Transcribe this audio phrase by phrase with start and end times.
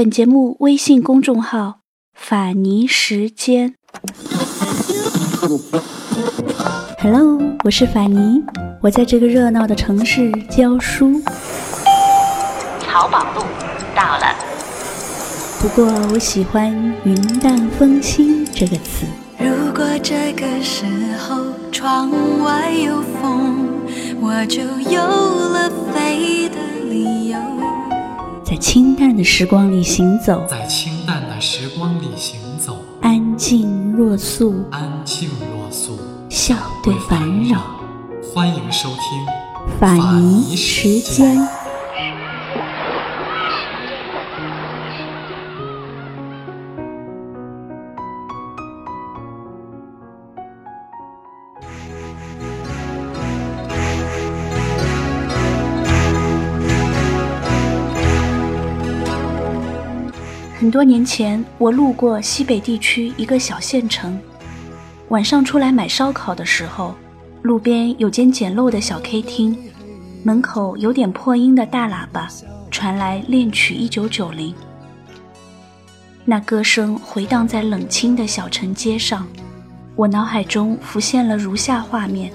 [0.00, 1.80] 本节目微信公众号
[2.18, 3.74] “法尼时间”。
[6.98, 8.42] Hello，我是法尼，
[8.80, 11.20] 我在这个热闹的城市教书。
[12.80, 13.42] 淘宝路
[13.94, 14.34] 到了，
[15.60, 15.84] 不过
[16.14, 16.72] 我喜欢
[17.04, 19.04] “云淡风轻”这个词。
[19.38, 20.86] 如果这个时
[21.18, 22.10] 候窗
[22.42, 23.68] 外有风，
[24.18, 26.56] 我就有了飞的
[26.88, 27.38] 理由。
[28.50, 35.96] 在清淡的时光里行走，在清淡的时光里行走，安静若素，安静若素，
[36.28, 37.60] 笑对烦扰。
[38.34, 41.38] 欢迎收听法尼时间。
[60.70, 64.20] 多年前，我路过西北地区一个小县城，
[65.08, 66.94] 晚上出来买烧烤的时候，
[67.42, 69.56] 路边有间简陋的小 K 厅，
[70.22, 72.28] 门口有点破音的大喇叭
[72.70, 74.54] 传来恋曲一九九零，
[76.24, 79.26] 那歌声回荡在冷清的小城街上，
[79.96, 82.30] 我脑海中浮现了如下画面：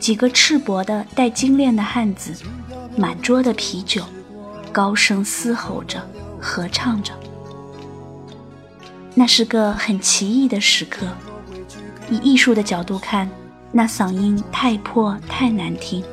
[0.00, 2.34] 几个赤膊的带金链的汉子，
[2.96, 4.02] 满桌的啤酒，
[4.72, 6.04] 高声嘶吼着。
[6.42, 7.12] 合唱着，
[9.14, 11.06] 那是个很奇异的时刻。
[12.10, 13.30] 以艺术的角度看，
[13.70, 16.04] 那嗓音太破太难听，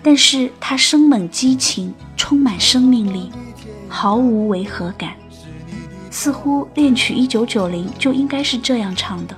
[0.00, 3.32] 但是它生猛激情，充满生命力，
[3.88, 5.14] 毫无违和感，
[6.08, 9.36] 似乎恋曲一九九零就应该是这样唱的。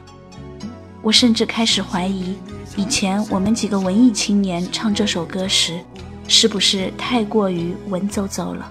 [1.00, 2.36] 我甚至开始怀疑，
[2.76, 5.80] 以前我们几个文艺青年唱这首歌时，
[6.28, 8.70] 是不是太过于文绉绉了。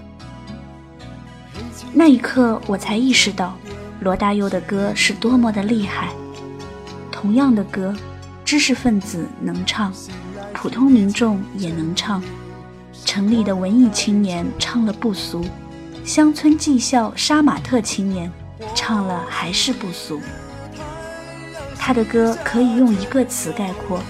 [1.96, 3.56] 那一刻，我才意识到，
[4.00, 6.08] 罗大佑的歌是多么的厉害。
[7.12, 7.94] 同样的歌，
[8.44, 9.92] 知识分子能唱，
[10.52, 12.20] 普通民众也能唱。
[13.04, 15.44] 城里的文艺青年唱了不俗，
[16.04, 18.30] 乡村技校杀马特青年
[18.74, 20.20] 唱了还是不俗。
[21.78, 24.00] 他的歌可以用一个词概括：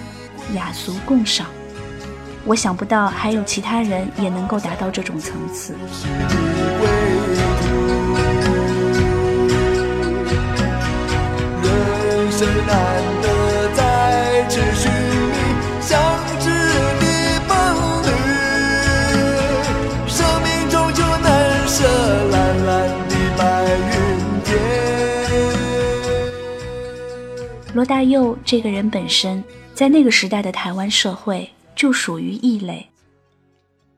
[0.54, 1.46] 雅俗共赏。
[2.46, 5.74] 我想不到还有其他人也能够达到这种层次。
[12.74, 12.82] 难
[13.22, 13.28] 得
[13.72, 15.36] 再次寻觅
[15.80, 15.94] 相
[16.40, 16.50] 知，
[20.08, 21.86] 生命终究难舍
[22.30, 22.34] 蓝
[22.66, 23.42] 蓝的白
[23.78, 23.94] 云
[24.42, 24.50] 天。
[27.74, 32.90] 罗大佑这个人本身，在那个时代的台湾社会就属于异类。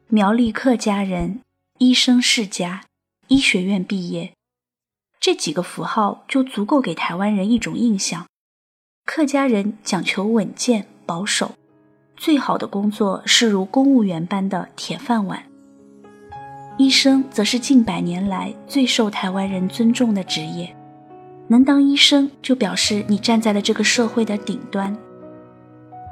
[0.08, 1.40] 苗栗客家人，
[1.78, 2.84] 医生世家，
[3.28, 4.34] 医学院毕业，
[5.18, 8.26] 这几个符号就足够给台湾人一种印象。
[9.06, 11.52] 客家人讲求稳健保守，
[12.16, 15.44] 最好的工作是如公务员般的铁饭碗。
[16.76, 20.74] 医生则是近百年来最受台湾人尊重的职业，
[21.46, 24.94] 能当医生就表示你站在了这个社会的顶端。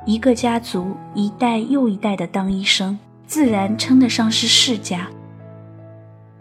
[0.06, 5.08] 一个家族一代又一代的当医生，自然称得上是世家，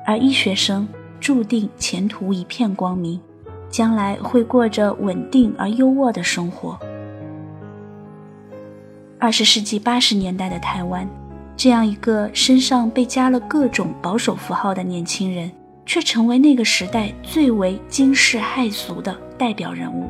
[0.05, 0.87] 而医学生
[1.19, 3.19] 注定前途一片光明。
[3.73, 6.79] 将来会过着稳定而优渥的生活。
[9.17, 11.09] 二十世纪八十年代的台湾，
[11.57, 15.51] 这样一个身上被加了各种保守符号的年轻人，
[15.87, 20.07] 却成为那个时代最为惊世骇俗的代表人物。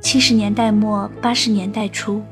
[0.00, 2.22] 七十年代末八十年代初，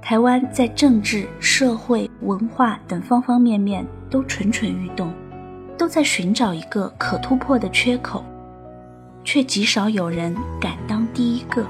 [0.00, 5.12] 台湾在政治、社会、文化等方方面面都蠢蠢欲动。
[5.76, 8.24] 都在寻找一个可突破的缺口，
[9.24, 11.64] 却极少有人敢当第一个。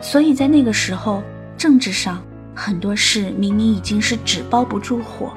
[0.00, 1.22] 所以在那个时候，
[1.56, 2.22] 政治上
[2.54, 5.32] 很多事明明已经是纸包不住火，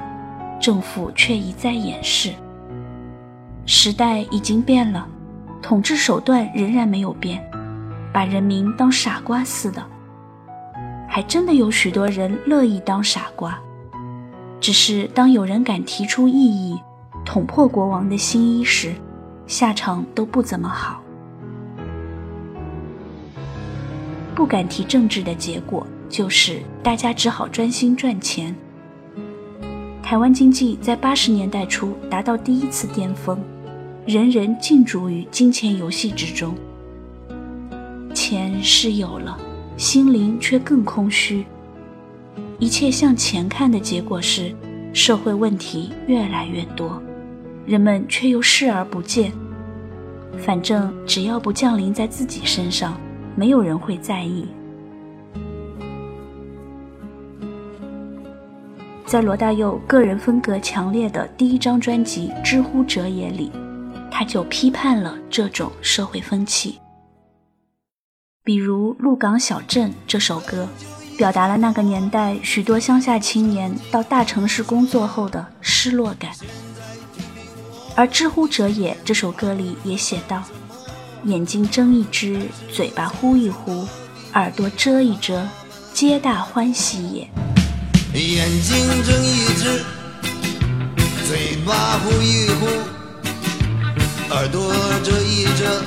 [0.60, 2.32] 政府却一再掩饰。
[3.64, 5.06] 时代已经变了，
[5.62, 7.44] 统治手段仍然没有变，
[8.12, 9.84] 把人民当傻瓜似的。
[11.08, 13.58] 还真的有许多人乐意当傻瓜，
[14.60, 16.80] 只是当有人敢提出异议。
[17.26, 18.94] 捅破国王的新衣时，
[19.48, 21.02] 下场都不怎么好。
[24.34, 28.54] 不敢提政治的结果，就是大家只好专心赚钱。
[30.02, 33.38] 台湾经济在八十年代初达到第一次巅峰，
[34.06, 36.54] 人人尽逐于金钱游戏之中。
[38.14, 39.36] 钱是有了，
[39.76, 41.44] 心灵却更空虚。
[42.60, 44.54] 一切向钱看的结果是。
[44.92, 47.02] 社会问题越来越多，
[47.66, 49.32] 人们却又视而不见。
[50.38, 52.98] 反正只要不降临在自己身上，
[53.34, 54.46] 没有人会在意。
[59.04, 63.50] 在罗大佑个人风格强烈的第一张专辑《知乎者也》里，
[64.10, 66.78] 他就批判了这种社会风气。
[68.42, 70.68] 比如《鹿港小镇》这首歌，
[71.16, 76.32] 表达了那个年代许多乡下青年到大城市工作后的失落感。
[77.98, 80.44] 而《知乎者也》这首歌里也写道
[81.24, 82.38] ：“眼睛睁一只，
[82.70, 83.88] 嘴巴呼一呼，
[84.34, 85.48] 耳朵遮一遮，
[85.94, 87.26] 皆大欢喜也。”
[88.12, 89.82] 眼睛睁一只，
[91.26, 92.66] 嘴巴呼一呼，
[94.28, 94.70] 耳朵
[95.02, 95.82] 遮一遮，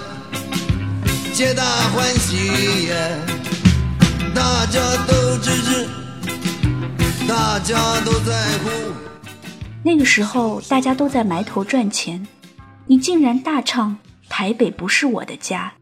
[1.32, 3.18] 皆大欢喜也。
[4.34, 5.88] 大家都支持，
[7.28, 8.34] 大家都在
[8.64, 9.09] 乎。
[9.84, 12.28] 那个时候，大家都在埋头赚钱，
[12.86, 13.98] 你竟然大唱
[14.28, 15.74] “台北不是我的家”，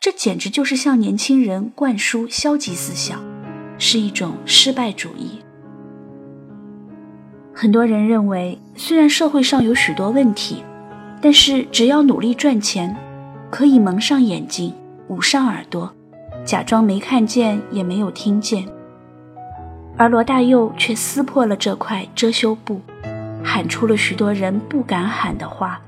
[0.00, 3.20] 这简直就是向年轻人灌输消极思想，
[3.78, 5.40] 是一种失败主义。
[7.54, 10.62] 很多人认为，虽然社会上有许多问题，
[11.20, 12.96] 但是只要努力赚钱，
[13.50, 14.74] 可以蒙上眼睛，
[15.08, 15.94] 捂上耳朵，
[16.44, 18.66] 假装没看见也没有听见。
[19.98, 22.80] 而罗大佑却撕破了这块遮羞布，
[23.46, 25.80] 喊出了许多人不敢喊的话，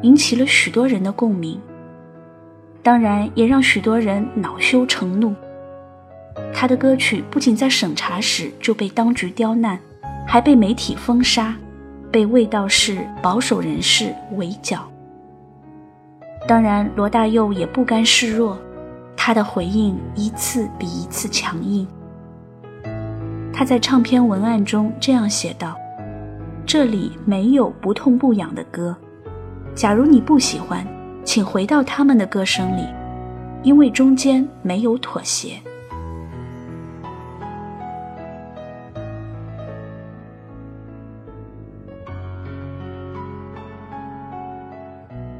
[0.00, 1.60] 引起了许多人的共鸣。
[2.82, 5.34] 当然，也让许多人恼羞成怒。
[6.52, 9.78] 他的歌曲不仅在审查时就被当局刁难。
[10.26, 11.54] 还被媒体封杀，
[12.10, 14.90] 被卫道士、保守人士围剿。
[16.48, 18.58] 当然，罗大佑也不甘示弱，
[19.14, 21.86] 他的回应一次比一次强硬。
[23.52, 25.76] 他在唱片文案中这样写道
[26.66, 28.96] ：“这里没有不痛不痒的歌，
[29.74, 30.86] 假如你不喜欢，
[31.22, 32.86] 请回到他们的歌声里，
[33.62, 35.60] 因为中间没有妥协。”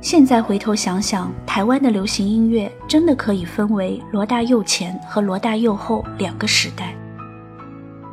[0.01, 6.95] 现在回头想想，台湾的流行音乐真的可以分为罗大佑前和罗大佑后两个时代。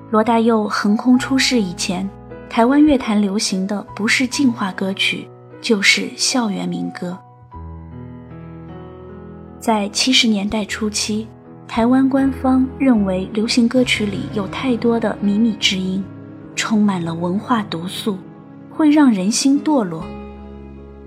[0.10, 2.10] 罗大佑横空出世以前，
[2.52, 5.26] 台湾乐坛流行的不是进化歌曲，
[5.62, 7.18] 就是校园民歌。
[9.58, 11.26] 在七十年代初期，
[11.66, 16.04] 台湾官方认为流行歌曲里有太多的靡靡之音，
[16.54, 18.18] 充满了文化毒素，
[18.70, 20.06] 会让人心堕落。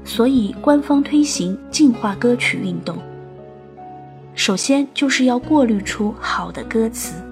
[0.02, 2.96] 所以，官方推行净化歌曲运动。
[4.34, 7.22] 首先，就是要过滤出好的歌词。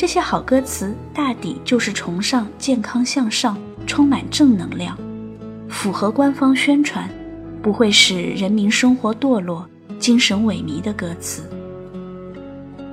[0.00, 4.96] 这些好歌词大抵就是崇尚健康向上、充满正能量、
[5.68, 7.06] 符合官方宣传、
[7.60, 9.68] 不会使人民生活堕落、
[9.98, 11.42] 精神萎靡的歌词。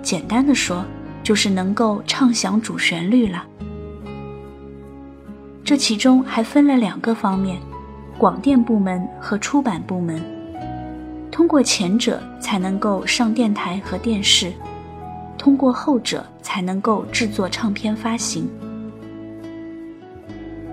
[0.02, 0.84] 简单的说，
[1.24, 3.46] 就是能够唱响主旋律了。
[5.64, 7.58] 这其中还分了两个方面。
[8.18, 10.22] 广电部门和出版部门，
[11.32, 14.52] 通过前者才能够上电台和电视，
[15.48, 18.50] 通过后者才能够制作唱片发行。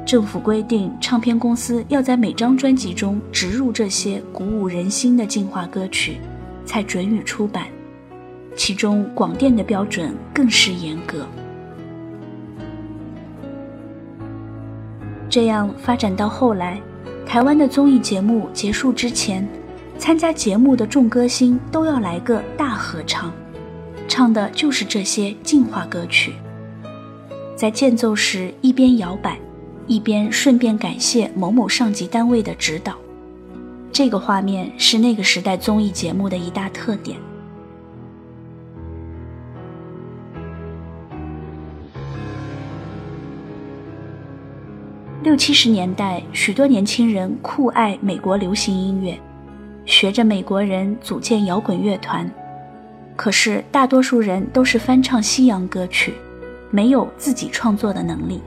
[0.04, 6.16] 政府规定，唱片公司要在每张专辑中植入这些鼓舞人心的进化歌曲，
[6.66, 7.68] 才准予出版。
[8.56, 11.24] 其中广电的标准更是严格。
[15.30, 16.80] 这样发展到后来。
[17.24, 19.48] 台湾的综艺节目结束之前，
[19.98, 23.32] 参加节目的众歌星都要来个大合唱，
[24.16, 26.34] 唱的就是这些净化歌曲。
[27.56, 29.36] 在间奏时一边摇摆，
[29.88, 32.94] 一边顺便感谢某某上级单位的指导。
[33.90, 37.18] 这个画面是那个时代综艺节目的一大特点。
[45.24, 49.18] 六七十年代，许多年轻人酷爱美国流行音乐，
[49.84, 52.32] 学着美国人组建摇滚乐团。
[53.16, 56.14] 可是，大多数人都是翻唱西洋歌曲，
[56.70, 58.40] 没有自己创作的能力。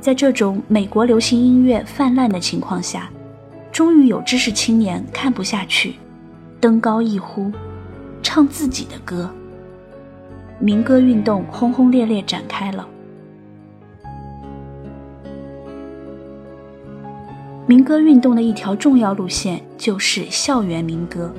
[0.00, 3.08] 在这种美国流行音乐泛滥的情况下，
[3.70, 5.94] 终于有知识青年看不下去，
[6.60, 7.52] 登高一呼，
[8.22, 9.30] 唱自己的歌。
[10.58, 12.86] 民歌运动轰轰烈烈展开了。
[17.66, 21.32] 民歌运动的一条重要路线就是校园民歌。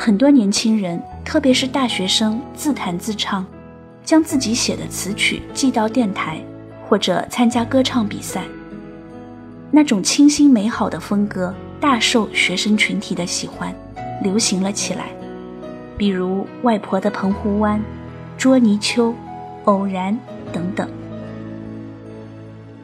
[0.00, 3.44] 很多年轻人，特别是大学生，自弹自唱，
[4.04, 6.40] 将自己写的词曲寄到电台，
[6.86, 8.44] 或者参加歌唱比赛。
[9.72, 13.74] 那种清新美好的风格大受学生群体的喜欢，
[14.22, 15.06] 流行了起来。
[15.96, 17.76] 比如《外婆的澎湖湾》
[18.38, 19.08] 《捉泥鳅》
[19.64, 20.14] 《偶然》
[20.52, 20.88] 等等。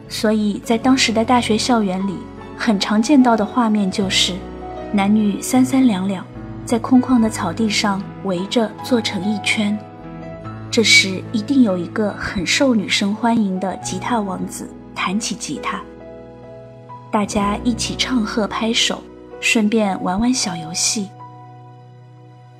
[0.09, 2.17] 所以在当时的大学校园里，
[2.59, 4.33] 很常见到的画面就是
[4.91, 6.27] 男女三三两两，
[6.65, 9.79] 在空旷的草地上围着坐成一圈。
[10.71, 15.81] 这时一定有一个很受女生欢迎的吉他王子弹起吉他。
[17.13, 19.03] 大家一起唱和拍手，
[19.41, 21.09] 顺便玩玩小游戏。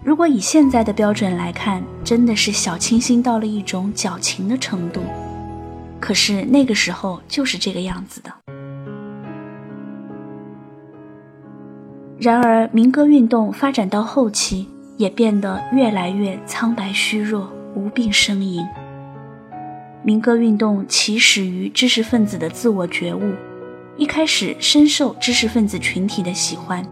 [0.05, 5.01] 如果以现在的标准来看，真的是小清新到了一种矫情的程度。
[5.99, 8.44] 可是那个时候就是这个样子的。
[12.25, 14.67] 然而，民歌运动发展到后期，
[14.97, 18.67] 也变得越来越苍白虚弱、无病呻吟。
[20.03, 23.35] 民歌运动起始于知识分子的自我觉悟。
[23.99, 26.83] 一开始深受知识分子群体的喜欢，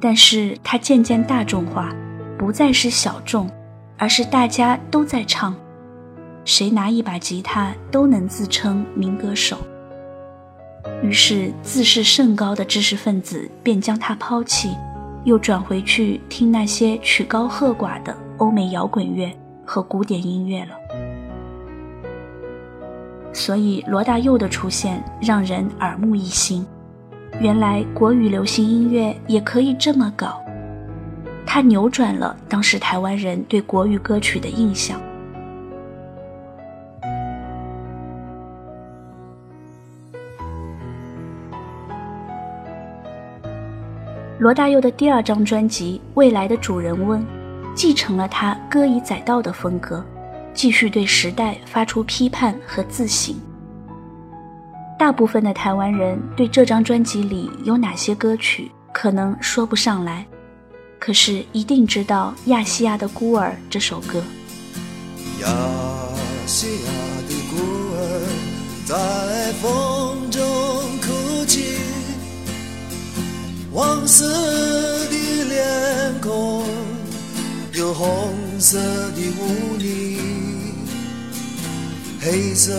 [0.00, 1.94] 但是它渐渐大众化，
[2.36, 3.48] 不再是小众，
[3.96, 5.54] 而是大家都在唱，
[6.44, 9.56] 谁拿一把吉他都能自称民歌手。
[11.02, 14.70] 于是自视甚高的知识分子便将他抛弃，
[15.24, 19.30] 又转回去听那些曲高和寡的欧美摇滚乐
[19.64, 20.70] 和古典音乐了。
[23.32, 26.66] 所以罗大佑的出现让人耳目一新，
[27.40, 30.42] 原来国语流行音乐也可以这么搞。
[31.46, 35.00] 他扭转了当时台湾人对国语歌曲的印象。
[44.40, 47.20] 罗大佑的第二张专辑《未来的主人翁》，
[47.74, 50.02] 继承了他歌以载道的风格。
[50.54, 53.38] 继续对时代发出批判和自省。
[54.98, 60.26] 大部分的台湾人对这张专辑里有哪些歌曲可能说不上来，
[60.98, 64.22] 可是一定知道《亚细亚的孤儿》这首歌。
[65.42, 65.48] 亚
[66.46, 66.90] 细亚
[67.28, 67.58] 的孤
[67.94, 68.26] 儿
[68.86, 70.09] 在风
[73.72, 76.64] 黄色的脸孔
[77.72, 80.18] 有红色的污泥。
[82.20, 82.72] 黑色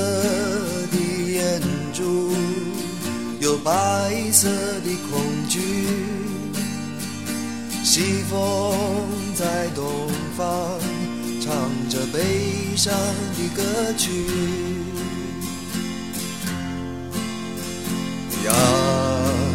[0.92, 0.98] 的
[1.32, 1.62] 眼
[1.94, 2.34] 珠，
[3.40, 3.72] 有白
[4.34, 5.60] 色的恐惧。
[7.84, 8.76] 西风
[9.34, 10.08] 在东
[10.38, 10.46] 方，
[11.42, 11.52] 唱
[11.90, 12.94] 着悲伤
[13.38, 14.12] 的歌曲。
[18.46, 18.52] 亚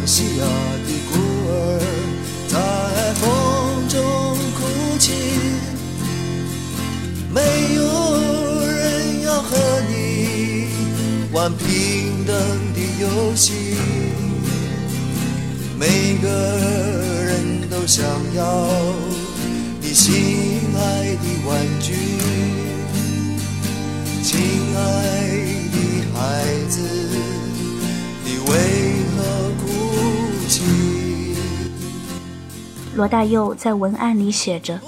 [0.05, 0.45] 细亚
[0.87, 0.89] 的
[11.55, 12.35] 平等
[12.73, 13.75] 的游戏，
[15.79, 18.03] 每个人都想
[18.35, 18.67] 要
[19.79, 21.93] 你心爱的玩具。
[24.23, 24.39] 亲
[24.75, 24.81] 爱
[25.71, 25.77] 的
[26.13, 26.17] 孩
[26.67, 26.81] 子，
[28.25, 28.51] 你为
[29.15, 29.17] 何
[29.61, 29.65] 哭
[30.49, 30.63] 泣？
[32.95, 34.81] 罗大佑在文案里写着：“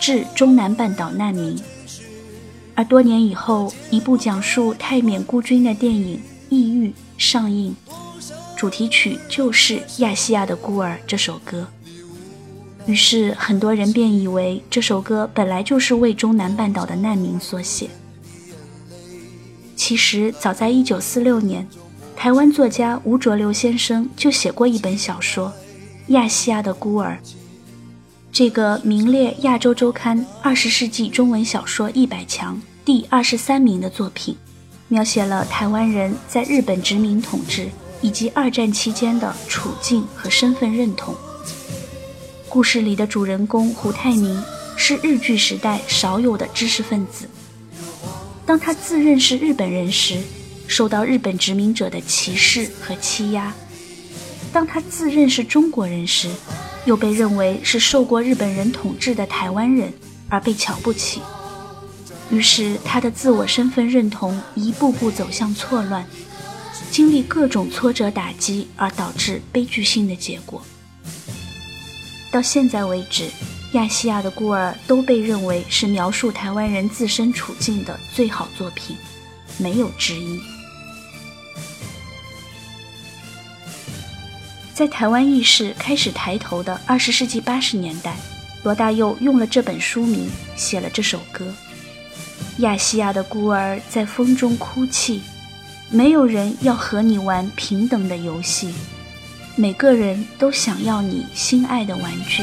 [0.00, 1.56] 致中南半岛难民。”
[2.80, 6.16] 而多年以后，一部讲述泰缅孤军的电影
[6.48, 7.76] 《异域》上映，
[8.56, 11.68] 主题曲就是《亚细亚的孤儿》这首歌。
[12.86, 17.90] 于是很多人便以为这首歌本来就是为中南半岛的难民所写。
[19.76, 21.68] 其实早在1946年，
[22.16, 25.48] 台湾作家吴浊流先生就写过一本小说
[26.14, 27.18] 《亚细亚的孤儿》。
[28.32, 32.58] 这个名列《亚洲周刊》二十世纪中文小说一百强。
[32.92, 34.36] 第二十三名的作品，
[34.88, 37.68] 描写了台湾人在日本殖民统治
[38.02, 41.14] 以及二战期间的处境和身份认同。
[42.48, 44.42] 故事里的主人公胡泰明
[44.76, 47.28] 是日据时代少有的知识分子。
[48.44, 50.20] 当他自认是日本人时，
[50.66, 53.52] 受到日本殖民者的歧视和欺压；
[54.52, 56.28] 当他自认是中国人时，
[56.86, 59.92] 又被认为是受过日本人统治的台湾人
[60.28, 61.20] 而被瞧不起。
[62.30, 66.06] 于是，他的自我身份认同一步步走向错乱，
[66.90, 70.62] 经历各种挫折打击，而导致悲剧性的结果。
[72.30, 73.24] 到现在为止，
[73.72, 78.96] 《亚细亚的孤儿》都被认为是描述台湾人自身处境的最好作品，
[79.58, 80.40] 没有之一。
[84.72, 88.16] 在台湾意识开始抬头的二十世纪八十年代，
[88.62, 91.52] 罗大佑用了这本书名写了这首歌。
[92.60, 95.20] 亚细亚的孤儿在风中哭泣，
[95.90, 98.72] 没有人要和你玩平等的游戏，
[99.56, 102.42] 每个人都想要你心爱的玩具。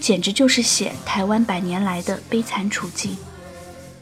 [0.00, 3.16] 简直就是写台湾百年来的悲惨处境。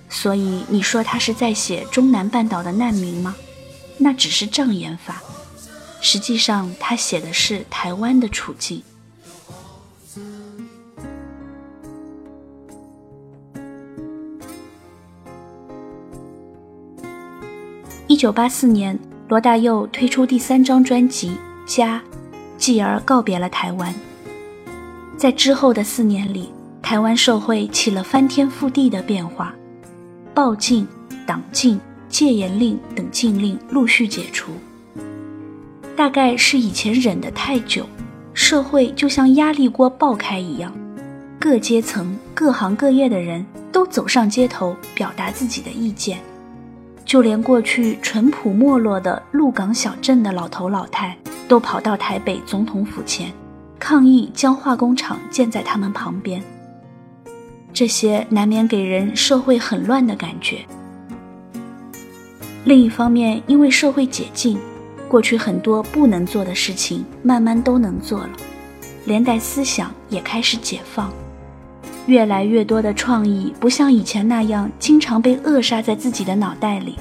[0.09, 3.37] 所以你说他是在写中南半岛的难民吗？
[3.99, 5.23] 那只是障眼法。
[6.01, 8.83] 实际上，他写的是台湾的处境。
[18.07, 21.33] 一九八四年，罗大佑推出第三张专辑
[21.77, 21.99] 《家》，
[22.57, 23.95] 继而告别了台湾。
[25.19, 26.49] 在之后的四年里，
[26.81, 29.53] 台湾社会起了翻天覆地的变化，
[30.33, 30.87] 报禁、
[31.27, 34.53] 党禁、戒严令等禁令陆续解除。
[35.97, 37.85] 大概是以前忍得太久，
[38.33, 40.73] 社会就像压力锅爆开一样，
[41.41, 46.21] 各阶层、各行各业的人都走上街头表达自己的意见。
[47.05, 53.33] 就连过去淳朴没落的鹿港小镇的老头老太，都跑到台北总统府前，
[53.79, 56.43] 抗议将化工厂建在他们旁边。
[57.73, 60.65] 这些难免给人社会很乱的感觉。
[62.65, 64.59] 另一方面，因为社会解禁，
[65.09, 68.31] 过去很多不能做的事情慢慢都能做了，
[69.05, 71.13] 连带思想也开始解放。
[72.07, 76.97] 越来越多的创意不像以前那样经常被扼杀在自己的脑袋里。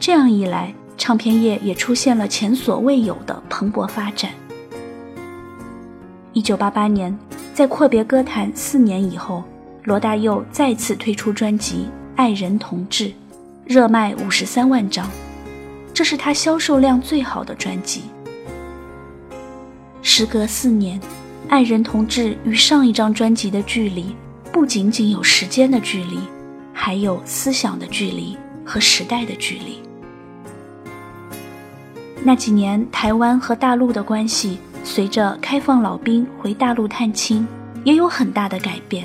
[0.00, 4.30] 这样一来，唱片业也出现了前所未有的蓬勃发展。
[6.34, 7.16] 一九八八年，
[7.54, 9.44] 在阔别歌坛四年以后，
[9.84, 13.04] 罗大佑再次推出专辑《爱人同志》，
[13.64, 15.08] 热卖五十三万张，
[15.94, 18.02] 这是他销售量最好的专辑。
[20.02, 21.00] 时隔四年，
[21.48, 24.16] 《爱人同志》与上一张专辑的距离，
[24.50, 26.18] 不仅仅有时间的距离，
[26.72, 29.80] 还有思想的距离和时代的距离。
[32.24, 37.44] 那几年，台湾和大陆的关系随着开放老兵回大陆探亲，
[37.84, 39.04] 也有很大的改变。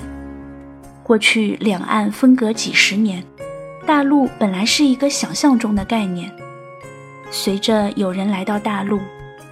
[1.01, 3.23] 过去两岸分隔几十年，
[3.87, 6.29] 大陆本来是一个想象中的概念，
[7.31, 8.99] 随着有人来到大陆，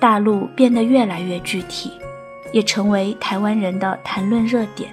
[0.02, 1.92] 大陆变得越来越具体，
[2.52, 4.92] 也成为台湾人的谈论热点。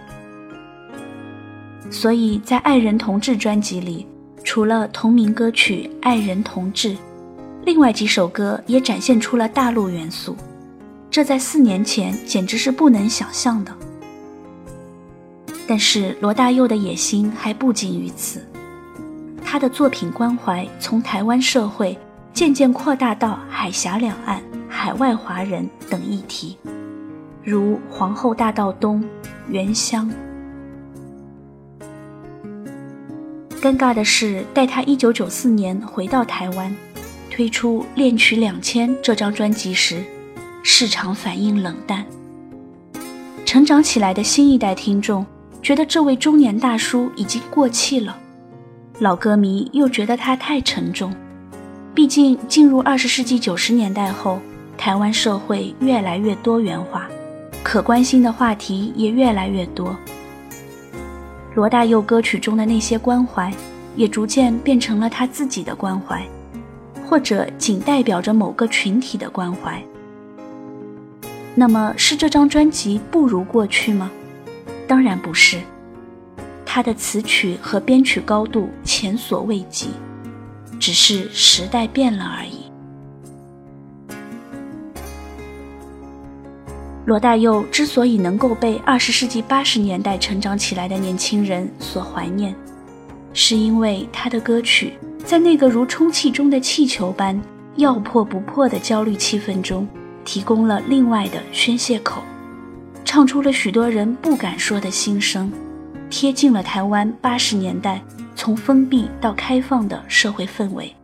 [1.90, 4.06] 所以在《爱人同志》专辑里，
[4.44, 6.94] 除了同名歌曲《爱人同志》，
[7.64, 10.36] 另外几首歌也展现出了大陆元素，
[11.14, 13.72] 这在四年前简直是不能想象的。
[15.64, 18.44] 但是罗大佑的野心还不仅于此，
[19.44, 21.96] 他的作品关怀从台湾社会
[22.32, 26.58] 渐渐扩大到海峡两岸、海外华人等议题，
[27.44, 29.00] 如《皇后大道东》
[29.46, 30.12] 《原乡》。
[33.62, 36.74] 尴尬的是，待他1994年回到台湾，
[37.30, 40.04] 推出《恋曲两千》这张专辑时，
[40.66, 42.04] 市场反应冷淡。
[43.44, 45.24] 成长起来的新一代听众
[45.62, 48.16] 觉得这位中年大叔已经过气了，
[48.98, 51.14] 老歌迷又觉得他太沉重。
[51.94, 54.40] 毕竟进入二十世纪九十年代后，
[54.78, 57.08] 台湾社会越来越多元化，
[57.62, 59.94] 可关心的话题也越来越多。
[61.54, 63.52] 罗大佑歌曲中的那些关怀，
[63.94, 66.26] 也逐渐变成了他自己的关怀，
[67.06, 69.80] 或者仅代表着某个群体的关怀。
[71.54, 74.10] 那么，是这张专辑不如过去吗？
[74.88, 75.60] 当然不是，
[76.66, 79.90] 他的词曲和编曲高度前所未及，
[80.80, 82.64] 只是时代变了而已。
[87.06, 92.54] 罗大佑之所以能够被二十世纪八十年代成长起来的年轻人所怀念，
[93.32, 97.40] 是因为他的歌曲在那个如充气中的气球般
[97.76, 99.86] 要破不破的焦虑气氛中，
[100.24, 102.22] 提供了另外的宣泄口，
[103.04, 105.52] 唱出了许多人不敢说的心声，
[106.08, 108.02] 贴近了台湾八十年代
[108.34, 110.94] 从封闭到开放的社会氛围。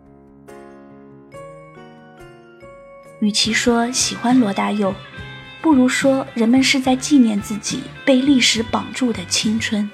[3.20, 4.94] 与其说喜欢罗大佑，
[5.60, 9.88] 不如说人们是在纪念自己被历史绑住的青春，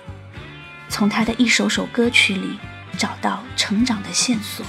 [0.88, 2.56] 从他的一首首歌曲里
[2.96, 4.64] 找到成长的线索。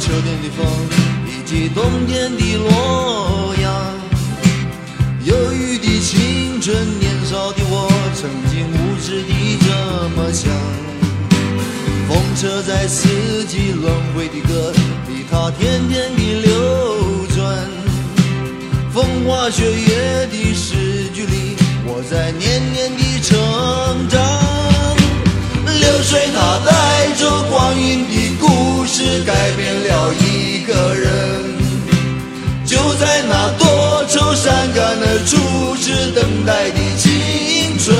[0.00, 0.66] 秋天的风，
[1.28, 3.70] 以及冬天的洛阳。
[5.24, 9.68] 忧郁的青春，年少的我，曾经无知地这
[10.16, 10.50] 么想。
[12.08, 14.72] 风车在四季轮回的歌
[15.06, 17.38] 里，它天天地流转。
[18.94, 23.36] 风花雪月的诗句里，我在年年的成
[24.08, 24.18] 长。
[25.78, 26.72] 流水它带
[36.50, 37.96] 次等待的青春。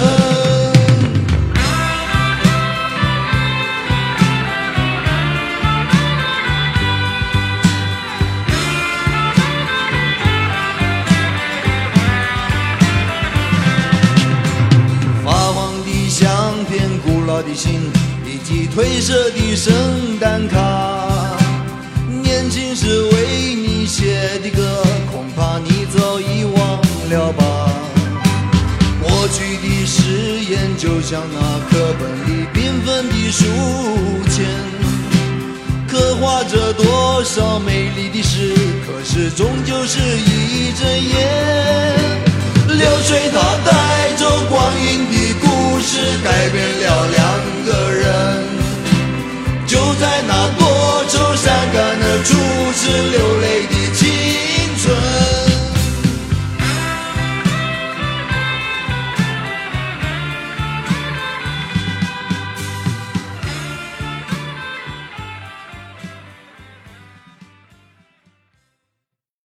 [15.25, 17.81] 发黄的相片、古老的信
[18.27, 20.59] 以及褪色的圣诞卡，
[22.23, 24.83] 年轻时为你写的歌，
[25.13, 27.40] 恐怕你早已忘了吧。
[30.77, 33.45] 就像那课本里缤纷的书
[34.31, 34.47] 签，
[35.87, 38.55] 刻画着多少美丽的诗，
[38.87, 41.19] 可是终究是一阵烟。
[42.69, 47.21] 流水它带走光阴的故事，改变了两
[47.67, 48.05] 个人。
[49.67, 52.29] 就在那多愁善感的初
[52.73, 54.07] 次流泪的青
[54.79, 54.97] 春